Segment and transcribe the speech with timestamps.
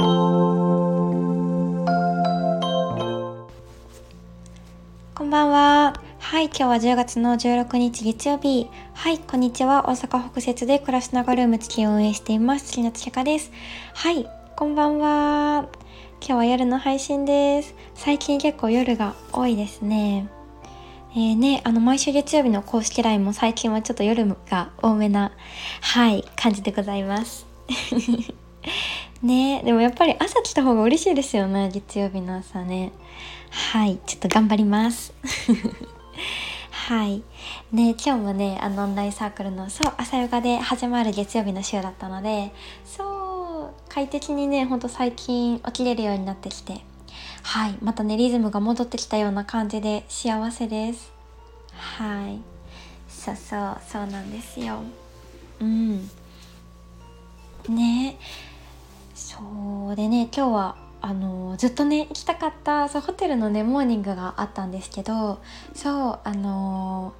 [0.00, 0.06] こ
[5.24, 5.92] んばんは。
[6.18, 8.70] はい、今日は10月の16日月曜日。
[8.94, 9.90] はい、こんにちは。
[9.90, 12.68] 大阪北節で暮らしながらルーム付きを運営しています。
[12.68, 13.52] 月のつけかです。
[13.92, 14.26] はい、
[14.56, 15.68] こんばんは。
[16.20, 17.74] 今日は夜の配信です。
[17.94, 20.30] 最近結構夜が多いですね。
[21.12, 25.32] えー、ね、あの、毎週月曜日の公式 LINE も最近はちょっと夜が多めな、
[25.82, 27.46] はい、感じでございます。
[29.22, 32.92] ねでもやっぱり朝来た方が嬉しいですよね、月曜日の朝ね。
[33.50, 35.12] はい、ちょっと頑張ります。
[36.70, 37.22] はい。
[37.72, 42.52] ね、今日もね、あの、オンラインサークルの、そう、朝ヨガで始まる月曜日の週だったので、
[42.84, 46.80] そう、快適にね、ほんと最近起きれるようになってきて、
[47.42, 51.12] はい、またね、リズムが戻ってきたような感じで幸せです。
[51.72, 52.40] はい。
[53.08, 54.80] そうそう、そうなんですよ。
[55.60, 56.10] うん。
[57.68, 58.49] ねえ
[59.20, 65.40] そうでね、今日はあのずっとね行きたかったそうホテルのねモーニングがあったんですけど
[65.74, 67.12] そうあの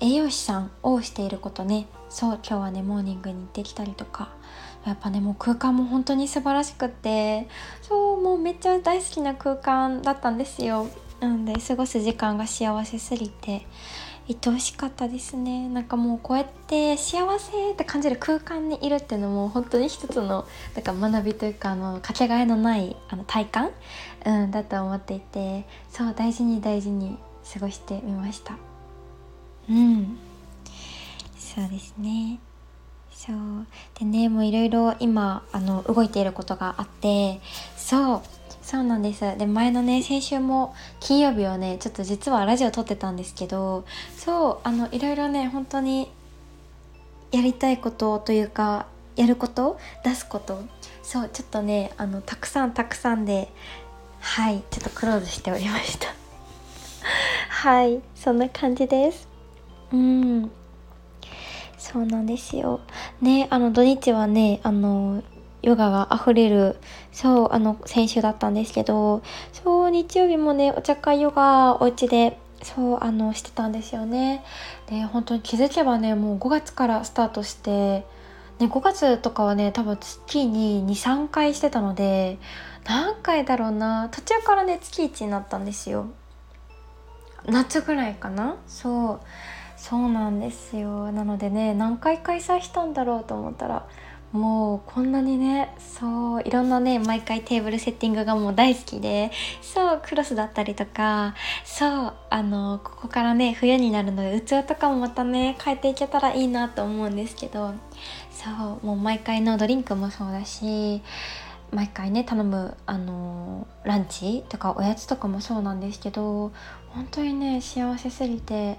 [0.00, 4.30] 栄養士さんをしていることねそう今日はねモーニングに行ってきたりとか
[4.84, 7.46] やっぱねもう空間も本当に素晴らしくって
[7.82, 10.88] そうもうめっちゃ大好きな空間だったんですよ。
[11.20, 13.66] なので過ごす時間が幸せすぎて
[14.30, 15.70] 愛おしかったですね。
[15.70, 23.70] なんかもうこうやって幸せって感じる空間にいるっていうのも本当に一つのなんか学びというかあのかけがえのないあの体感、
[24.26, 27.16] うん、だと思っていてそう大事に大事に
[27.50, 28.58] 過ごしてみました。
[29.70, 30.18] うん。
[31.38, 32.38] そうですね。
[33.10, 33.36] そう。
[33.98, 37.40] でねもういろいろ今あの動いていることがあって
[37.78, 38.37] そう。
[38.68, 39.20] そうなんです。
[39.38, 46.10] で前のね先週も金曜日はねちょっと実はラジオ撮ってたんですけどそうあのいろいろね本当に
[47.32, 48.84] やりたいことというか
[49.16, 50.62] やること出すこと
[51.02, 53.50] そうちょっとねあのたくさんたくさんで
[54.20, 56.08] はいちょっとクローズしておりました。
[57.48, 59.26] はいそんな感じです。
[59.94, 60.50] うん。
[61.78, 62.80] そうなんですよ。
[63.22, 65.22] ねあの土日はねあの
[65.62, 66.76] ヨガが溢れる、
[67.12, 74.44] そう、あの、先週だったんですけど、そう、日曜日もね、お茶会ヨガ、お家で、そう、あの、してたんですよね。
[74.88, 78.06] で、本当に気づけばね、もう5月からスタートして、
[78.58, 82.38] ね、5月とかはね、多分月に2、3回してたので、
[82.84, 86.06] 何回だろうな、途中からね、月1になったんですよ。
[87.46, 88.56] 夏ぐらいかな？
[88.66, 89.20] そう。
[89.76, 91.12] そうなんですよ。
[91.12, 93.86] なのでね、何回開催したんだろうと思ったら、
[94.32, 99.30] もうこんなにねそういろんなね毎回テーブルセッティングがもう大好きで
[99.62, 101.34] そうクロスだったりとか
[101.64, 107.72] そうあのここからね冬になるので器とかもまたね変えていけたらいいなと思うんですけど
[108.30, 111.02] そうもう毎回のドリンクもそうだし
[111.72, 116.52] 毎回ね頼むあのランチとかおやつとかもそうなんですけど
[116.90, 118.78] 本当にね幸せすぎて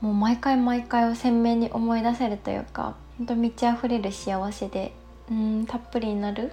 [0.00, 4.94] もう毎回毎回を鮮明に思い出せるというかほんと満ち溢れる幸せで
[5.30, 6.52] うんたっぷりになる。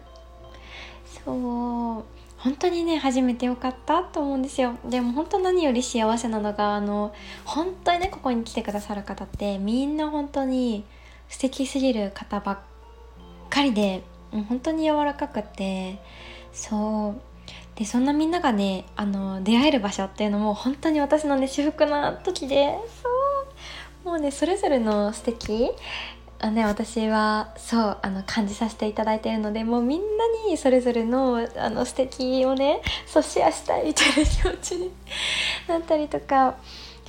[1.26, 2.04] そう。
[2.38, 4.76] 本当にね初めてよかったと思うんですよ。
[4.88, 7.14] でも本当何より幸せなのがあの
[7.46, 10.86] 本当にねここに来てくださる方ってみんな本当に
[11.30, 12.60] 素敵すぎる方ばっ
[13.50, 14.04] かりで
[14.50, 16.00] 本当に柔らかくて
[16.54, 17.22] そう。
[17.76, 23.17] でそんなみんながねあの出会える場所っていうのも本当に私のね至福な時でそう。
[24.08, 25.70] もうねそれぞれの素敵
[26.40, 30.06] あね、私はそうあの感じさせていただいているのでもうみんな
[30.48, 34.92] にそれぞれのあの素敵をねそうシェアしたいみたいな気持ちに
[35.68, 36.56] なったりとか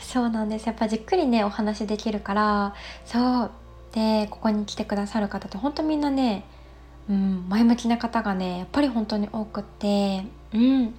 [0.00, 0.66] そうなんです。
[0.66, 3.50] やっぱじっくりねお話できるからそう
[3.92, 6.44] でここに来てくださる方って本当みんなね、
[7.08, 10.94] うん、前向きな方がねやっぱり本当に多くってうん。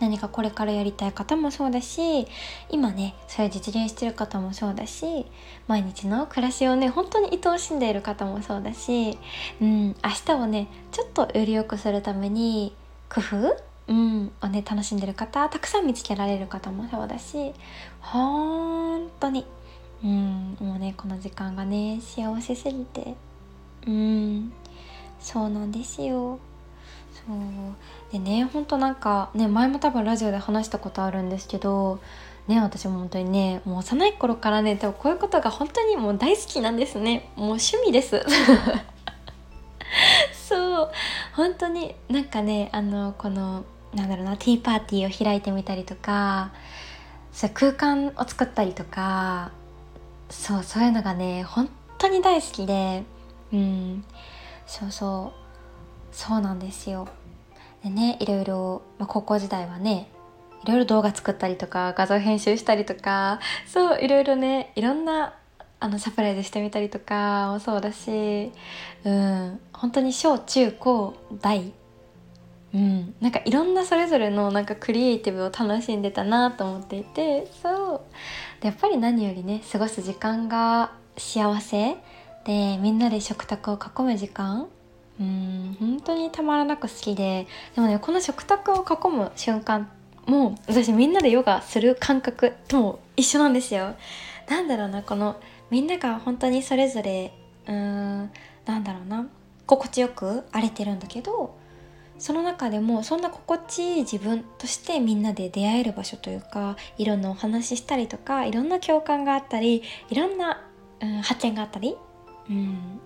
[0.00, 2.26] 何かこれからやりたい方もそうだし
[2.70, 5.26] 今ねそれ実現してる方もそうだし
[5.66, 9.18] 毎日の暮らしをね本当に愛おしんでいる方もそうだし、
[9.60, 9.94] うん、明
[10.26, 12.74] 日をねちょっとより良くするために
[13.08, 13.56] 工夫
[13.88, 17.54] うん、をね楽しんでる方たくさん見つけられる方もそうだし
[18.02, 19.46] 本当に
[20.04, 23.14] うんもうねこの時間がね幸せすぎて
[23.86, 24.52] うん
[25.20, 26.38] そうなんですよ。
[27.12, 27.36] そう。
[28.12, 32.00] でねほんとなんかね前も多分ラジオで話したことあるんですけど
[32.46, 37.30] ね私も本当にねもう幼い頃からね多分こういうことが本当にもう大好きなんですね。
[37.36, 38.24] もう趣味です。
[40.48, 40.90] そう。
[41.34, 43.64] 本当になんかねあのこの
[43.94, 46.50] なんだろうなティーパーティーを開いてみたりとか
[47.32, 49.50] そう空間を作ったりとか
[50.30, 51.68] そうそういうのがね本
[51.98, 53.04] 当に大好きで
[53.52, 54.04] うん。
[54.66, 56.14] そうそう。
[56.14, 57.08] そうなんですよ。
[57.82, 60.10] でねいろいろ、まあ、高校時代はね
[60.64, 65.34] いろいろ動画作ったりとか画像編集したりとかそういろいろねいろんな
[65.80, 68.50] あのサプライズしてみたりとかもそうだし
[69.04, 71.72] うん本当に小中高大
[72.74, 78.00] うんなんかいろんなそれぞれのなんかクリエイティブを楽しんでたなと思っていてそう。
[78.60, 81.96] でやっぱり何よりね過ごす時間が幸せ
[82.44, 84.68] でみんなで食卓を囲む時間
[85.20, 89.90] うん本当にたまらなく好きででもねこの食卓を囲む瞬間
[90.26, 93.96] もう私みんなでヨガする感覚とも一緒なんですよ。
[94.48, 97.32] なんだろうなこのみんなが本当にそれぞれ
[97.66, 98.30] うーん
[98.66, 99.26] なんだろうな
[99.66, 101.56] 心地よく荒れてるんだけど
[102.18, 110.64] その中でもそんな心地いい自分としてみんなで出会える場所というかいろんなお話ししたりとかいろんな共感があったりいろんな、
[111.00, 111.96] うん、発見があったり、
[112.50, 113.00] うん、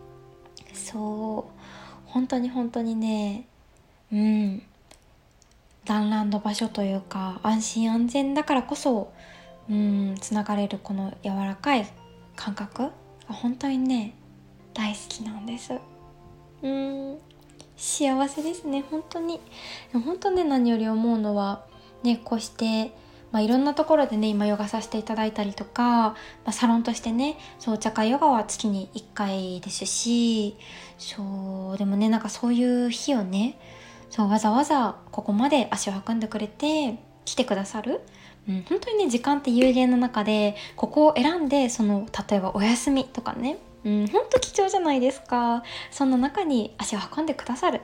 [0.73, 1.62] そう。
[2.13, 3.47] 本当に本当にね
[4.13, 4.63] うん。
[5.85, 9.13] 団らんの場所というか安心安全だからこそ
[9.69, 11.87] うんつながれるこの柔らかい
[12.37, 12.91] 感覚が
[13.29, 14.15] 本当にね
[14.75, 15.73] 大好きなんです。
[16.63, 17.19] うん。
[17.77, 19.41] 幸せですね本当に。
[19.93, 21.65] 本当ね何より思うのは
[22.03, 22.93] ねこうして
[23.33, 30.57] まあ、いろんなところでね今ヨガさせていただいたりとか、まあ、サロンとしてねそうお茶会ヨガは月に1回ですし
[30.99, 33.59] そうでもねなんかそういう日をね
[34.11, 38.03] そうわざわざここまで足を運んでくれて来てくださる、
[38.49, 45.65] うん、本当にね時間って有限の中でここを選んでその例えばお休みとかねうん、ほんと貴重じゃないですか。
[45.91, 47.81] そんな中に足を運んでくださる。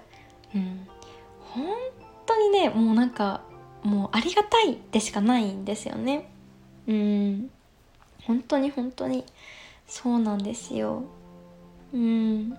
[0.55, 0.87] うん
[1.41, 1.65] 本
[2.27, 3.41] 当にねもうなんか
[3.83, 6.29] もうありがたいでしかないんですよね。
[6.87, 7.51] うん。
[8.25, 9.25] 本当に本当に
[9.87, 11.03] そうなんですよ。
[11.93, 12.51] うん。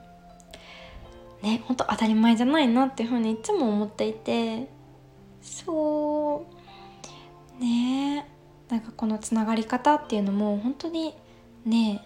[1.42, 4.68] ね本当当たり前じゃないなっていうふうにいつも思っていて。
[5.42, 6.46] そ
[7.60, 7.64] う。
[7.64, 8.28] ね。
[8.70, 11.16] なんかこのつながり方っていうのも本当に
[11.66, 12.06] ね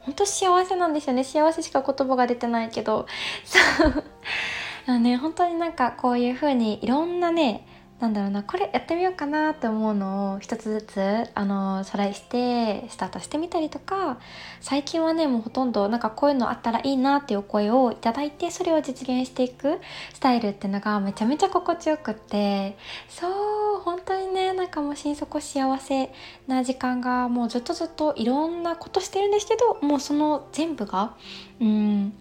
[0.00, 1.24] 本当幸せなんですよね。
[1.24, 3.06] 幸せしか言葉が出てないけど。
[3.44, 3.58] そ
[3.88, 4.98] う。
[5.00, 7.66] ね本当になんかこういう風にいろんなね
[8.04, 14.18] なんだろうなこれやってみようかなって思うのを一つずつあのトライしてスタートしてみたりとか
[14.60, 19.78] 最近はねもうほとんどなんかこういうのあったらいいなっていうお声をいただいてそれを実現していく
[20.12, 22.76] スタイルってのがめちゃめちゃ心地よくって
[23.08, 26.12] そう本当にねなんかもう心底幸せ
[26.46, 31.16] な時間がもうずっとずっといろんなことしてるんですけどもうその全部が
[31.58, 32.12] うん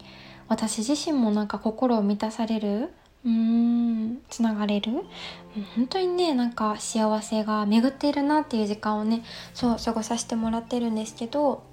[0.48, 2.94] 私自身もなんか心を満たされる
[3.26, 4.20] うん。
[4.30, 4.92] つながれる？
[5.76, 9.24] 本当にねなんか幸せが巡っているなっていう時間をね
[9.54, 11.64] そう過ごさせてもらってるんですけど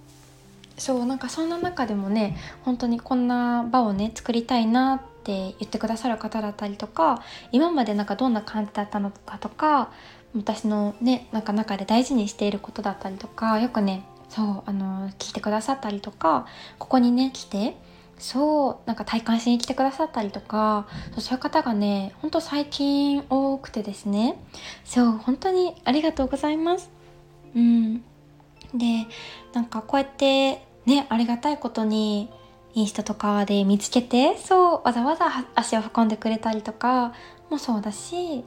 [0.76, 9.90] そうなんかそんな中でもね本当にこんな場をね作りたいなって言ってくださる方だったりとか今までなんかどんな感じだったのかとか
[10.36, 16.46] 私のねなんか中で大事にしていることだったりとかよくねそうあの聞いてくださったりとか
[16.78, 17.76] ここにね来て
[18.20, 20.86] そうなんか体感しに来てくださったりとか
[21.18, 24.38] そういう方がねほんと最近多くてですね。
[24.84, 26.90] そう本当にありがとうございます。
[27.56, 28.02] うん。
[28.74, 29.06] で
[29.52, 32.30] なんかこうやってねありがたいことに
[32.74, 37.14] インスタとかで見つけてそうわざわざ足を運んでくれたりとか
[37.48, 38.44] もそうだし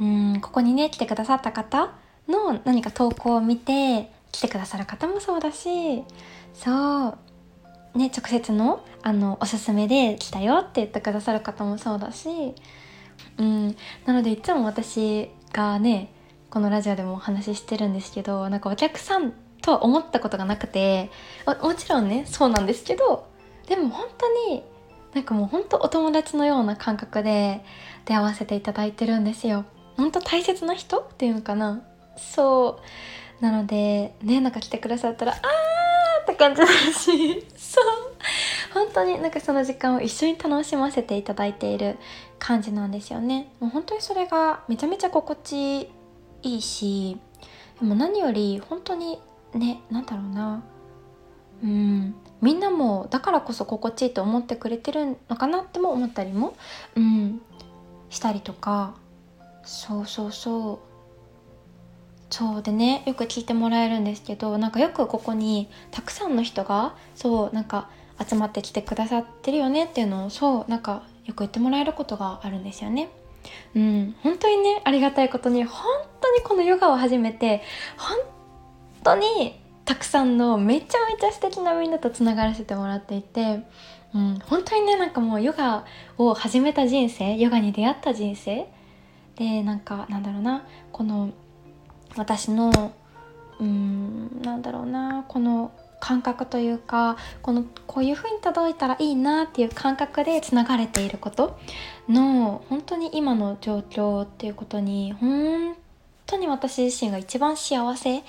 [0.00, 1.92] うんここにね来てくださった方
[2.28, 6.04] の何か投稿を見て来てくださる方もそうだし
[6.52, 7.18] そう
[7.94, 12.54] ね、直接のあのおすすめで来たよって言ってくださる方もそうだし、
[13.38, 16.12] うん、なのでいつも私がね
[16.50, 19.32] このラジオでもお話ししてるんですけどなんかお客さん
[19.62, 21.10] とは思ったことがなくて
[21.62, 23.26] もちろんねそうなんですけど
[23.66, 24.62] でも本当に
[25.14, 27.64] なんかもう本当お友達のような感覚で
[28.04, 29.64] 出会わせていただいてるんですよ。
[29.96, 31.82] 本当大切な人っていうのかな。
[32.16, 32.80] そ
[33.40, 33.44] う。
[33.44, 35.79] なのでねなんか来てくださったらあー
[36.22, 37.84] って感じだしそう。
[38.72, 41.96] 本当になんかその時間を一緒に楽しませていただいている
[42.38, 43.52] 感じなんですよね。
[43.60, 45.90] もう本当にそれがめちゃめちゃ心地
[46.42, 47.18] いいし
[47.80, 49.20] でも何より本当に
[49.54, 50.62] ね何だろうな。
[51.62, 52.14] うん。
[52.40, 56.56] みんなもだからこそ心地いいと思ってくれてるのかなっても思ったりも、
[56.96, 57.42] うん、
[58.08, 58.94] したりとか。
[59.62, 60.89] そうそうそう。
[62.30, 67.88] そうでねよく聞いてもらえるんですけどなんかよくここにたくさんの人がそうなんか
[68.24, 73.10] 集まってきてくださってるよねっていうのをそうなんかよく言ってもらえることがあるんですよね。
[73.74, 75.84] うん、本当にねありがたいことに本
[76.20, 77.62] 当にこのヨガを始めて
[77.96, 78.18] 本
[79.02, 83.64] 当にたくさんのめちゃめちゃ素敵なみんなとつながらせてもらっていて
[84.14, 85.84] うん、本当にねなんかもうヨガ
[86.18, 88.66] を始めた人生ヨガに出会った人生
[89.36, 91.30] でなんかなんだろうなこの
[92.16, 92.92] 私の
[93.60, 101.58] うんなんだろうなこの感覚というかこのこういう風に届いたらいいなっていう感覚でつながれていること
[102.08, 105.76] の本当に今の状況っていうことに本
[106.26, 108.22] 当に私自身が一番幸せ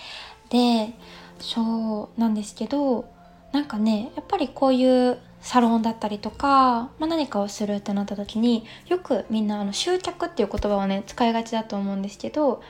[0.50, 0.94] で
[1.40, 3.06] そうなんですけど
[3.54, 12.62] なんかねやっぱりこういうサロンだったりとか、まあ、何かをするってなった時によくみんなあの執着っていう言葉をね使いがちだと思うんですけど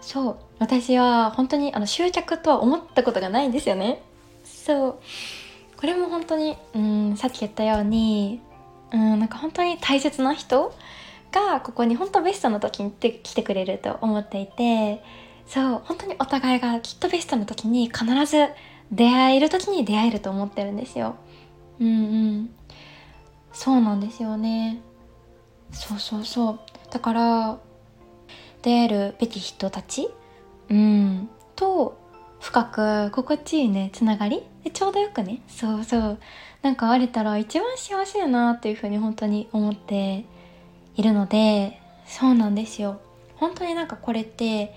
[0.00, 4.02] そう私は本当にあの執着とは思ったことがないんですよね。
[4.44, 4.98] そう。
[5.76, 8.40] これも本当にうんさっき言ったように
[8.92, 10.74] うんなんか本当に大切な人
[11.32, 15.02] がここに本当ベストの時に来てくれると思っていて
[15.46, 18.48] そう本当にお互いがきっとベストの時に必ず
[18.92, 21.16] 出会える時に出会えると思ってるんですよ。
[21.80, 21.90] うんう
[22.42, 22.50] ん。
[23.52, 24.80] そうなんですよね。
[25.72, 26.60] そうそうそう。
[26.90, 27.58] だから
[28.62, 30.08] 出るべき人たち？
[30.68, 31.28] うん。
[31.56, 31.98] と
[32.40, 34.42] 深く心地いいねつながり？
[34.64, 35.42] でちょうどよくね。
[35.48, 36.18] そうそう。
[36.62, 40.24] なんかあれたら一番幸せやなっていうふうに本当に思って
[40.94, 43.00] いるのでそうなんですよ。
[43.36, 44.74] 本当になんかこれって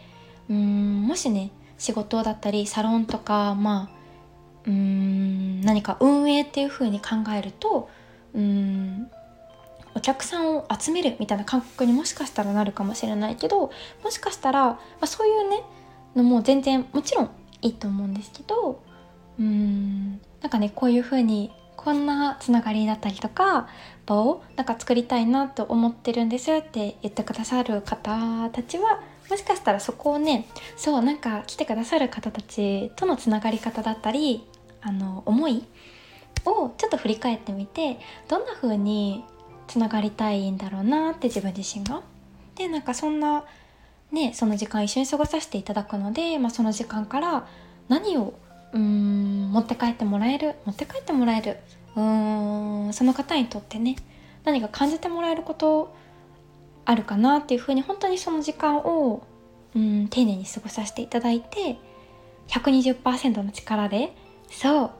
[0.49, 3.95] うんもしね仕事だったりサロンとかまあ
[4.65, 7.89] うん何か運営っていう風に考えると
[8.33, 9.09] うん
[9.95, 13.71] お客さんを集めるみたいな感覚にもしかしたらなるかもしれないけど
[14.03, 15.63] もしかしたら、まあ、そういうね
[16.15, 17.29] のも全然もちろん
[17.61, 18.83] いいと思うんですけど
[19.39, 23.67] うーんなんかねこういう風にこんなつながりだったりとか
[24.05, 30.47] 場をなんか作りたいなと思ってるんですって言ってくださる方たちはもしかしたらそこをね
[30.77, 34.45] そうなんか来てくださる方たちとのつながり方だったり
[34.81, 35.63] あの思い
[36.45, 39.23] をちょっと振り返ってみてどんな風に
[39.67, 42.01] つながりたいんだろうなって自分自身が。
[42.55, 43.45] でなんかそんな
[44.11, 47.47] ねその時間一緒に過ごさせていただくので、まあ、その時間から
[47.89, 48.33] 何を
[48.73, 51.57] うん持って帰ってもらえる持って帰ってもらえる
[51.95, 53.95] うんその方にとってね
[54.43, 55.95] 何か感じてもらえること
[56.85, 59.25] あるかなっていうふうに本当にその時間を
[59.75, 61.77] うん丁寧に過ごさせていただいて
[62.47, 64.15] 120%の力で
[64.49, 64.91] そう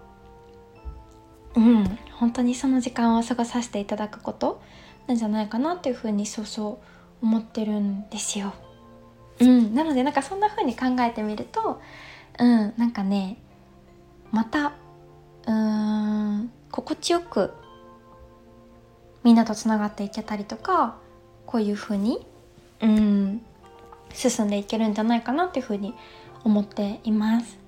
[1.56, 4.62] うん本当にその時間を過ごさせていただくこと
[5.08, 6.80] なんじゃないかなっていうふうにそうそ
[7.22, 8.54] う思ってるんですよ。
[9.40, 11.82] うん、なのでなんかそんな風に考えてみると
[12.40, 13.38] うんなんかね
[14.32, 14.74] また
[15.48, 15.52] うー
[16.38, 17.54] ん心地よく
[19.24, 20.98] みんなとつながっていけたりとか
[21.46, 22.26] こういう風に
[22.82, 23.42] うん
[24.14, 25.96] 進んでいけるんじゃないかなっていう風に
[26.44, 27.63] 思っています。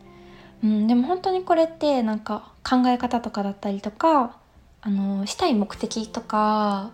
[0.64, 4.38] うん、でも本当にこれってなんか考え方とかだったりとか
[4.82, 6.92] あのしたい目的とか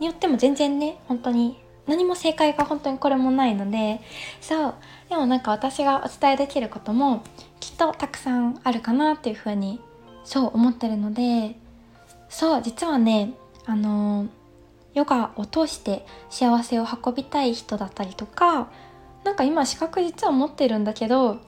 [0.00, 4.00] によっても全然ね本当に何も正解が本当にこれもないので
[4.40, 4.74] そう
[5.08, 7.24] でもなんか私がお伝えできることも
[7.60, 9.80] きっとたくさんあるかなっていうふうに
[10.24, 11.56] そう思ってるので
[12.28, 13.34] そう実はね
[13.66, 14.28] あの
[14.94, 18.68] ヨガを通して幸せを運びたい人だったりとか
[19.24, 21.38] なんか今資格実は持ってるんだけど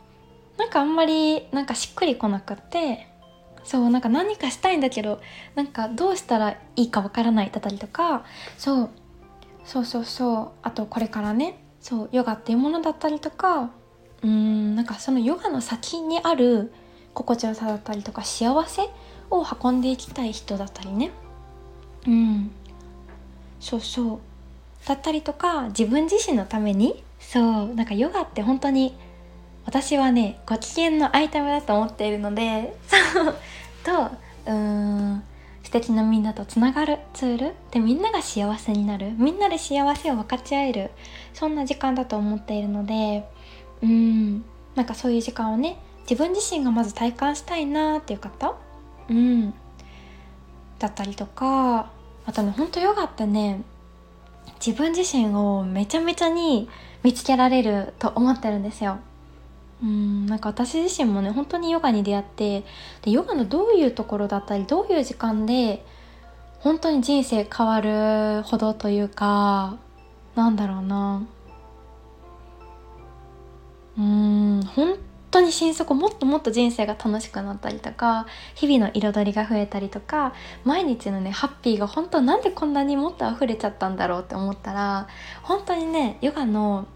[0.58, 3.08] なんかあんまりなんかしっくりこなくて
[3.64, 5.20] そうなんか何かしたいんだけど
[5.54, 8.25] なんかどうしたらいいかわからないだったりとか
[8.58, 8.90] そう
[9.64, 13.70] そうそうそうあとこれからねそうヨガっていうものだったりとか
[14.23, 16.73] うーんなんかそのヨガの先にある
[17.14, 18.90] 心地よさだったりとか幸せ
[19.30, 21.12] を運んでいきたい人だったりね。
[22.06, 22.50] うん。
[23.61, 24.18] そうそう。
[24.87, 28.94] だったりとか自分自身のためにそうなんかヨガって本当に
[29.66, 33.35] 私はねご機嫌のアイテムだと思っているのでそう
[33.83, 33.92] と
[34.47, 35.23] うーん
[35.62, 37.54] 素敵なみんなとつながるツール？
[37.71, 39.12] でみんなが幸せになる？
[39.16, 40.90] みんなで幸せを分かち合える
[41.33, 43.28] そんな時間だと思っているので
[43.83, 44.44] うん
[44.75, 48.54] なんかそういう時間をね自分自身がまず体感したいなっていう方？
[49.09, 49.54] うん
[50.78, 51.90] だったりとか
[52.26, 53.62] あとねほんとヨガってね
[54.64, 56.68] 自分自身をめちゃめちゃに
[57.02, 58.99] 見つけられると思ってるんですよ。
[59.85, 62.64] うんなんか私自身もね本当にヨガに出会って
[63.03, 65.85] でヨガのどういうところだったりどういう時間で
[66.61, 69.76] 本当に人生変わるほどというか
[70.35, 71.26] なんだろうな。
[73.97, 74.97] うん本
[75.31, 78.26] 当に心底もっともっと人生が楽しくなったりとか
[78.57, 80.33] 日々の彩りが増えたりとか
[80.64, 85.07] 毎日のねハッピーが本当なんでこんなにもっと溢れちゃったんだろうって思ったら
[85.43, 86.88] 本当にねヨガの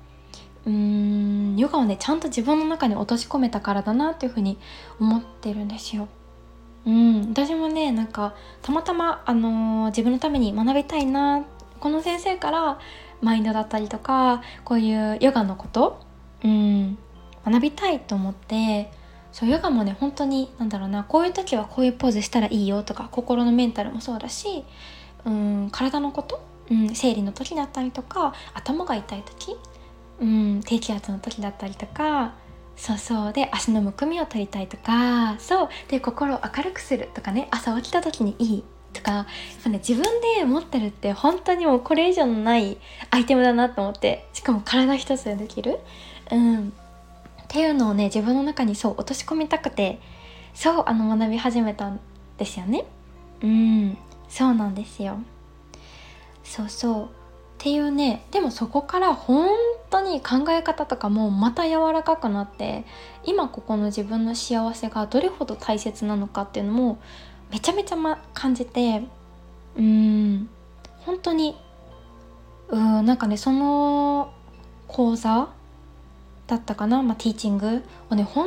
[0.69, 4.59] うーんヨガをねちゃんと自分の中に落とし込めたからだなっていうふうに
[5.01, 6.09] 思ってるんですよ。
[6.87, 11.45] うん、私もねなんかたまたま、あのー、自分のために学びたいな
[11.81, 12.79] この先生から
[13.21, 16.01] マインドだったりとかこういうヨガのこと、
[16.45, 16.97] うん、
[17.45, 18.91] 学びたいと思って
[19.33, 24.65] そうヨガもね本当に何だろうなこういう時はこういうポーズしたらいいよとか心のメンタルもそうだし、
[25.27, 29.57] うん、体のこと、うん、生理の時だったりとか頭が痛い時、
[30.21, 32.35] うん、低気圧の時だったりとか
[32.77, 39.27] そうそうで足のむくみを取りたいとかそうで心を明るくするとかね朝起きた時にいいとかやっ
[39.65, 40.05] ぱね自分
[40.37, 42.79] で持ってるって本当にもうこれ以上のない
[43.11, 45.79] アイテムだなと思ってしかも体一つでできる。
[46.31, 46.69] うん。
[46.69, 46.73] っ
[47.49, 50.01] ていうのをね自分の中にそう落とし込みたくて
[50.55, 52.01] そうあの学び始めたん
[52.37, 52.85] ですよね。
[53.43, 53.99] うん。
[54.29, 55.19] そうなんですよ。
[56.45, 57.18] そうそう。
[57.59, 59.49] っていうねでもそこから本
[59.91, 62.85] 当に考え方とかもまた柔らかくなって
[63.25, 67.01] 今ここの自分の幸せがどれほど大切なのかっていうのも
[67.51, 69.03] めちゃめちゃ、ま、感じて
[69.77, 70.49] うーん
[71.01, 71.57] 本当に
[72.69, 74.33] うんなんかねその
[74.87, 75.49] 講座
[76.47, 78.47] だったかな、まあ、ティーチングをね本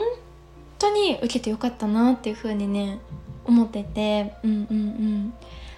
[0.80, 3.00] 当に受けてよかったなっていう風にね
[3.44, 5.34] 思っててうんうんうん。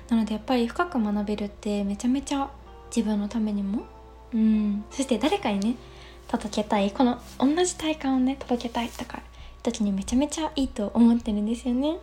[0.09, 2.47] なのでやっぱり深く学べるってめちゃめちゃ
[2.95, 3.83] 自分のためにも？
[4.33, 4.83] うん。
[4.91, 5.75] そして誰かにね
[6.27, 9.21] 届けたいこの同じ体感をね届けたいとか
[9.61, 11.97] 時にめちゃめちゃいいと思ってるんですよね。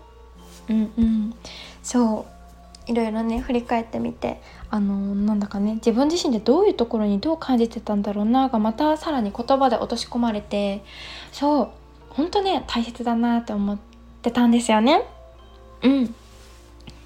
[0.69, 1.35] うんうん。
[1.83, 2.91] そう。
[2.91, 10.83] いろいろね振り返ってみてあのなんだかね自分自身でどういうところにどう感じてたんだろうながまたさらに言葉で落とし込まれて
[11.31, 11.69] そう。
[12.09, 13.79] 本当ね大切だなって思っ
[14.23, 15.05] てたんですよね。
[15.83, 16.07] うん。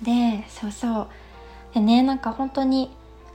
[0.02, 1.08] でそうそう。
[1.74, 2.90] でねなんか本当に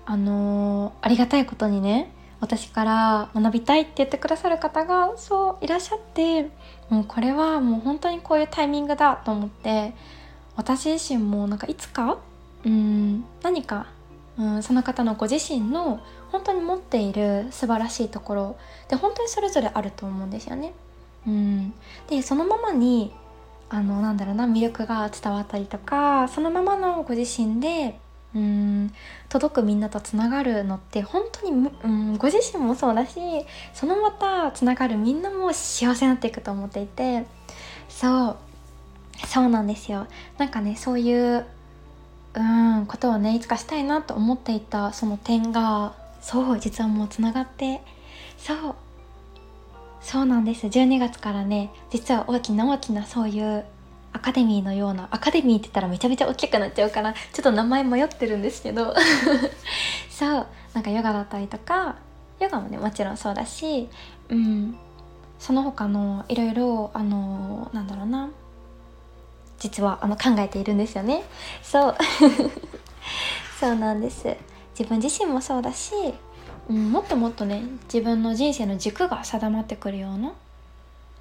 [0.09, 6.49] あのー、ありがたいことにね私から学びたいって言ってくださる方がそういらっしゃって
[6.89, 9.93] もうこれはもう本当にこういうタイミングだと思って
[10.55, 12.17] 私自身もなんかいつか
[12.65, 13.85] うん何か
[14.39, 16.01] うんその方のご自身の
[16.31, 20.73] 本当に持っている素晴らしいところで本当にそれぞれあると思うんですよね。
[21.27, 21.73] うん、
[22.07, 23.13] でそのままに
[23.69, 27.99] あのなんだろうな魅力が伝わったりとかそのままのご自身で
[28.35, 28.93] うん。
[29.27, 33.19] 届くみんなとつながるのって本当に、うん、ご自身もそうだし
[33.73, 37.25] そのまたつながるみんなも幸せになっていくと思っていて。
[37.87, 38.37] そう。
[39.27, 40.07] そうなんですよ。
[40.37, 41.45] なんかねそういう
[42.35, 47.81] うんことをねいつかしたいなと思っていたその点がそう実はもうつながって。
[48.37, 48.75] そう。
[50.01, 50.67] そうなんです。
[50.67, 53.65] 12月からね実は大きな大きなそういう
[54.11, 58.95] アカデミーのようなアカデミーって言ったらめちゃめちゃ大きくなっちゃうからちょっと名前迷ってるんですけど。
[60.09, 61.95] そうなんかヨガだったりとか
[62.39, 63.87] ヨガもねもちろんそうだし
[64.27, 64.77] うん
[65.39, 68.29] その他のいろいろあのなんだろうな。
[69.59, 71.23] 実はあの考えているんですよね。
[71.61, 71.95] そう。
[73.59, 74.37] そうなんです。
[74.77, 75.93] 自分自身もそうだし、
[76.69, 80.31] うん、もっともっとね自分の人生の軸が定まってくるような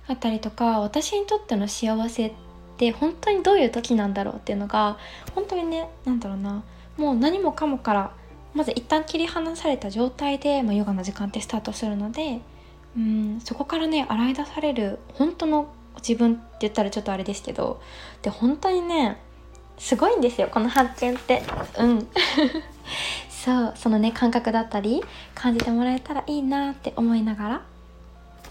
[0.06, 2.47] あったりとか私にとっての幸せって
[2.78, 4.98] って本当にどういう時なんだろうっていうのが
[5.34, 6.62] 本当にね何だろうな。
[6.96, 8.12] もう何もかもから
[8.54, 12.40] まず一旦切り離された状態で、まあ、ヨガの時間ってスタートするので
[12.96, 17.80] うんそこからね洗い出される本当の自分って言ったらちょっとあれですけど
[18.22, 19.20] で本当にね
[19.78, 21.42] すごいんですよこの発見って。
[21.78, 22.08] うん。
[23.30, 25.02] そうそのね感覚だったり
[25.34, 27.62] 感じてもらえたらいいなって思いながら。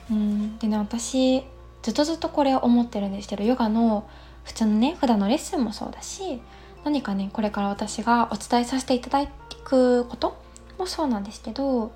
[0.10, 1.44] うんでね私
[1.88, 4.10] ずっとずっとこれを思ってるんですけどヨガの
[4.44, 6.42] 普通のね普段のレッスンもそうだし
[6.84, 9.26] 何かねこれから私がお伝えさせていただ
[9.64, 10.38] くこと
[10.78, 11.94] もそうなんですけど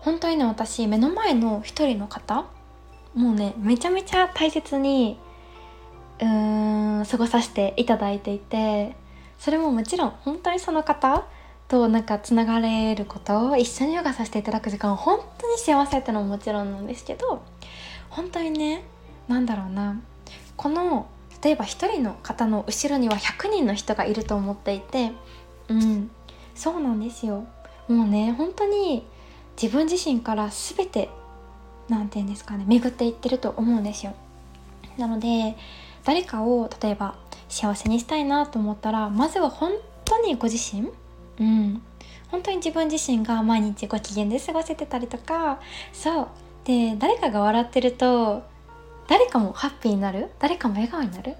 [0.00, 2.44] 本当にね私目の前の一人の方
[3.14, 5.18] もうねめちゃめちゃ大切に
[6.20, 8.94] うーん過ごさせていただいていて
[9.38, 11.24] それももちろん本当にその方
[11.66, 17.42] となんかつながれることを一緒にヨガさせていただく時間本当に幸せってのももちろんなんですけど
[18.10, 18.84] 本当にね
[19.30, 20.00] なんだろうな。
[20.56, 21.06] この
[21.42, 25.12] 例えば1人の方の後ろには100人の人がいると思っていて
[25.68, 26.10] うん
[26.54, 27.46] そうなんですよ。
[27.88, 29.06] もうね本当に
[29.60, 31.08] 自分自身から全て
[31.88, 34.14] 何て言うんですかね巡っていってると思うんですよ。
[34.98, 35.56] なので
[36.04, 37.14] 誰かを例えば
[37.48, 39.72] 幸せにしたいなと思ったらまずは本
[40.04, 40.88] 当にご自身
[41.38, 41.82] うん
[42.30, 45.60] 本当に自分自身が毎日ご機嫌で過ごせてたりとか
[45.92, 46.28] そう。
[46.64, 48.42] で誰かが笑ってると
[49.10, 50.30] 誰かもハッピーになる？
[50.38, 51.34] 誰かも笑顔になる？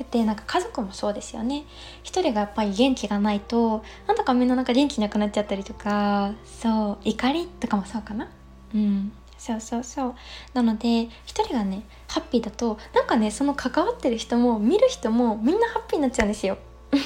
[0.00, 1.64] ってなんか家族もそうですよね。
[2.04, 8.28] 一人がやっぱり元気がないとなんだかみんななんか元気なくなっちゃったりとかそう怒りとかもそうかな？
[8.74, 9.12] うん。
[9.38, 10.14] そうそうそう。
[10.54, 16.58] なので一人がねハッピーだとなんかねその関わってる人も見る人もみんなハッピーになっちゃうんですよ。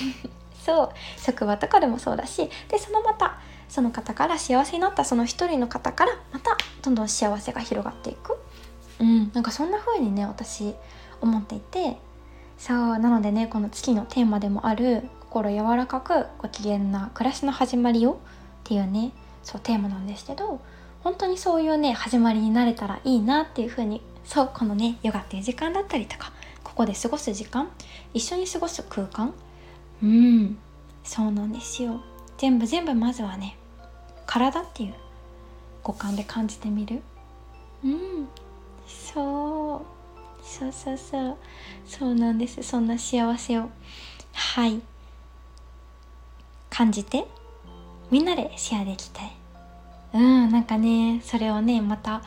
[0.62, 0.90] そう。
[1.18, 3.38] 職場とかでもそうだしでそのまた
[3.70, 8.36] その方から幸せになったその一人の方からまたどんどん幸せが広がっていく。
[9.00, 9.30] うん。
[9.34, 10.74] なんかそんな風にね私
[11.20, 11.96] 思っていて
[12.56, 18.16] そうなのでねこの月のテーマでもある心柔らかくご機嫌な暮らしの始まりをっ
[18.64, 20.60] ていうねそうテーマなんですけど
[21.02, 26.32] 本当にそういうね始まりになれたらいいなっていう風にそうこのねヨガっていう時間だったりとか
[26.62, 27.70] ここで過ごす時間
[28.14, 29.34] 一緒に過ごす空間
[30.02, 30.58] うん
[31.04, 32.00] そうなんですよ。
[32.38, 33.56] 全部全部まずはね
[34.26, 34.94] 体っていう
[35.82, 37.02] 五感で感じてみる。
[37.84, 38.28] うん。
[38.90, 41.36] そうそうそうそう
[41.86, 42.62] そうなんです。
[42.62, 43.70] そんな幸せを。
[44.32, 44.80] はい。
[46.68, 47.26] 感じて
[48.10, 49.32] みんなでシェアできたい。
[50.14, 52.22] うんなんかねそれをねまた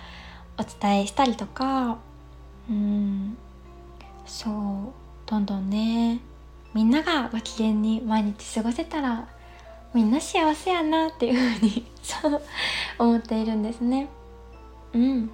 [0.58, 1.98] お伝えしたりとか。
[2.70, 3.38] うん。
[4.26, 4.54] そう。
[5.26, 6.20] どんどんね
[6.74, 9.28] みんながご機嫌に毎日過ごせたら
[9.94, 12.42] みんな幸せやなっていうふうにそう
[12.98, 14.10] 思っているんですね。
[14.94, 15.30] うん。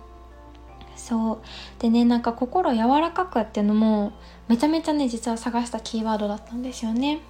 [1.00, 1.40] そう。
[1.80, 4.12] でねなんか心柔らかくっていうのも
[4.48, 7.22] めちゃめちゃね実は探したキーワードだったんですよね。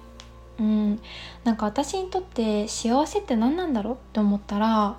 [0.58, 1.00] うん。
[1.44, 4.98] なんか私にとって幸せって何なんだろうって思ったら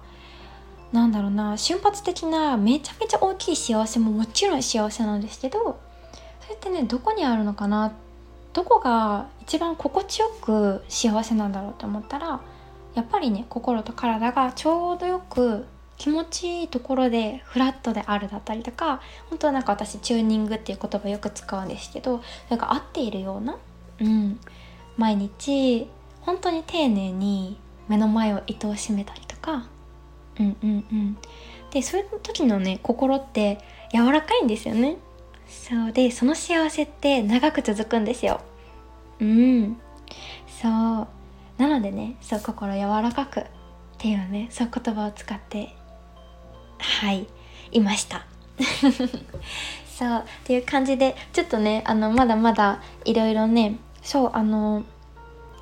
[0.91, 5.79] なんだろうな瞬発的なめちゃめちゃ大きい幸せももちろん幸せなんですけど
[6.41, 7.93] それってねどこにあるのかな
[8.53, 12.41] どこが一番心地よく幸せなんだろうと思ったら
[12.93, 15.65] やっぱりね心と体がちょうどよく
[16.02, 23.56] 気持ちいいところでフラットであるだったりとか本当はなんか私チューニングっていう言葉よく使うんですけどそれが合っているような、
[24.00, 24.40] うん、
[24.98, 25.88] 毎日
[26.22, 29.68] 本当に丁寧に目の前を糸を締めたりとか
[30.40, 31.18] うんうんうん。
[31.70, 33.60] でそういう時のね心って
[33.94, 34.98] 柔らかいんですよね。
[35.48, 35.92] そう。
[35.92, 38.42] でその幸せって長く続くんですよ。
[39.20, 39.78] うん。
[40.48, 40.72] そう。
[41.62, 43.46] なのでねそう心柔らかくっ
[44.00, 45.76] ていうねそう言葉を使って
[46.82, 47.28] はい
[47.72, 48.26] いました。
[49.88, 54.84] そうっていう感じでちょっとねあのまだまだいろいろねそうあの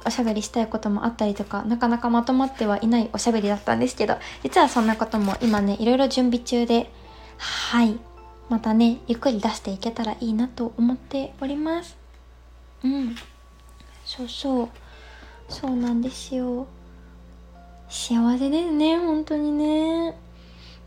[0.06, 6.90] おしゃべりしたいこともあったりとかなかなかまとまってはいないおしゃべりだったんですけど実はそんなことも今ねいろいろ準備中で
[7.38, 8.00] はい
[8.50, 11.98] またねゆっくり出していけたらいいなと思っております。
[12.84, 13.16] うん。
[14.06, 14.70] そうそう。
[15.50, 16.66] そうなんですよ。
[17.90, 20.16] 幸せですね本当にね。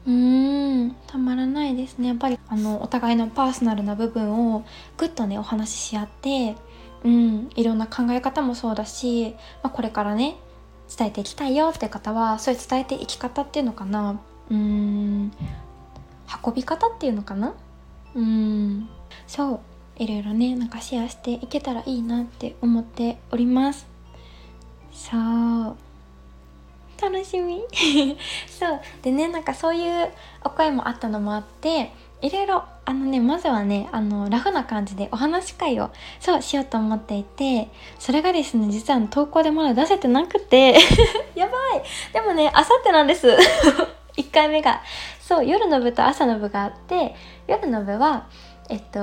[0.06, 0.96] うーん。
[1.06, 2.08] たまらないですね。
[2.08, 4.64] やっぱりあのお互いのパーソナルな部分を
[4.96, 6.56] ぐっとねお話しし合って
[7.04, 10.36] うん、いろんな考え方もそうだし、まあ、これからね
[10.96, 14.20] 伝えていきたいよって方はそういう伝えていき方っていうのかな。
[14.50, 15.32] うーん。
[16.44, 17.54] 運び方っていうのかな。
[18.14, 18.88] うん。
[19.26, 19.60] そう。
[19.96, 23.86] いろいろねなんかシェアしていけたらいいなって思っております。
[24.92, 25.76] そう
[27.02, 27.62] 楽しみ。
[28.46, 28.80] そう。
[29.02, 30.10] でねなんかそういう
[30.44, 40.78] お声もあったのもあっていろいろあのねまずはねあのラフな感じでお話し会をそうしようと思っていてそれがですね実は投稿でまだ出せてなくて。
[41.34, 41.82] やばい。
[42.12, 43.28] でもねあさってなんです。
[44.16, 44.82] 1回目が。
[45.20, 47.14] そう夜の部と朝の部があって
[47.46, 48.26] 夜の部は
[48.68, 49.00] えっと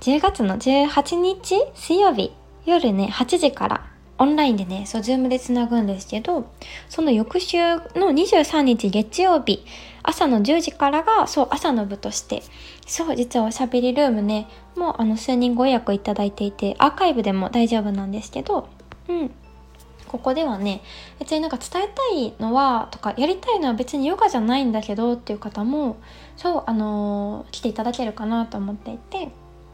[0.00, 2.32] 10月の18日水曜日
[2.64, 6.48] 夜ね8時からオンラインでねそうズームでつなぐんですけど
[6.88, 9.64] その翌週の23日月曜日
[10.02, 12.42] 朝の10時からがそう朝の部として
[12.86, 18.68] そう実はおしゃべりルームねもうあの数人ご予約いただいていてアーカイブでも大丈夫なんですけど
[19.08, 19.30] うん。
[20.06, 20.80] ここではね
[21.18, 25.96] 別になんか伝えたいのはとかやりたいのは別にヨガじゃないんだけどっていう方も
[26.36, 29.30] そうあのー、来ていただけるかなと思っていて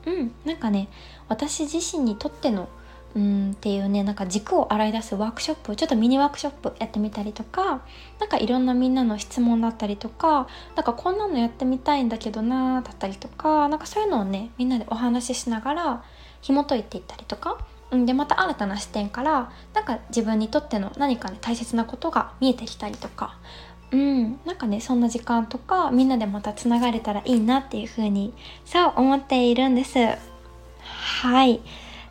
[0.07, 0.33] うん。
[0.46, 0.88] なんかね
[1.29, 2.70] 私自身にとっての
[3.14, 7.82] うんっていうねなんか軸を洗い出すワークショップちょっとミニワークショップやってみたりとか
[8.20, 10.46] 何かいろんなみんなの質問だったりとか
[10.76, 16.04] なんかこんなのやってみたいんだけどなだったりとかなんかそういうのをねみんなでお話ししながら
[16.40, 17.58] 紐解いていったりとか
[17.90, 23.36] うんでまた新たな視点からなんか自分にとっての何かね大切なことが見えてきたりとか
[23.90, 28.32] うんなんかねそんな時間とかみんなでまたつながれたらいいなっていうふうに
[28.64, 29.98] そう思っているんです
[30.82, 31.60] はい。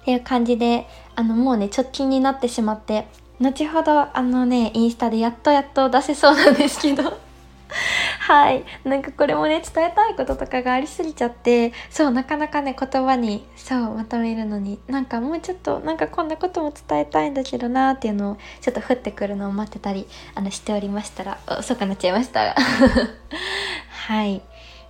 [0.02, 3.06] っていう感じであのもうね直近になってしまって
[3.40, 7.30] 後ほどあのねインスタでやっとやっと出せそうなんですけど。
[8.20, 8.64] はい。
[8.84, 22.56] なんかこれもね伝えたいこととかがありすぎちゃってそうなかなかね言葉にそうまとめるのになんかもうちょっとなんかこんなことも伝えたいんだけどなっていうのをちょっと降ってくるのを待ってたりあのしておりましたら遅くなっちゃいました。
[24.08, 24.42] はい。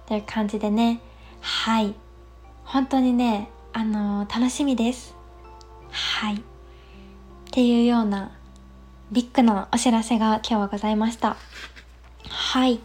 [0.08, 1.02] という感じでね。
[1.42, 1.94] はい。
[2.64, 5.16] 本当にねあの、楽しみです。
[5.92, 6.36] はい。
[6.36, 6.40] っ
[7.52, 8.32] ていうような
[9.12, 11.36] ビッグなお知らせが今日はございました。
[12.30, 12.80] はい。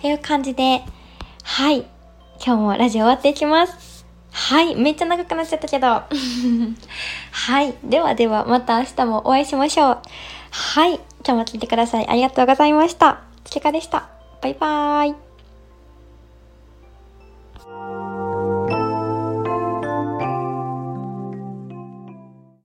[0.00, 0.82] という感じで
[1.42, 1.86] はい。
[2.44, 4.04] 今日もラジオ終わっていきます。
[4.32, 4.76] はい。
[4.76, 5.86] めっちゃ長くなっちゃったけど。
[7.30, 7.74] はい。
[7.84, 9.98] ではではまた明日もお会いしましょう。
[10.50, 10.94] はい。
[10.94, 12.08] 今日も聞いてください。
[12.08, 13.20] ありがとうございました。
[13.44, 14.08] つけかでした。
[14.40, 15.14] バイバーイ。